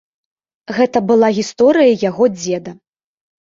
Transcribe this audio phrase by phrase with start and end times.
[0.77, 2.75] Гэта была гісторыя яго дзеда.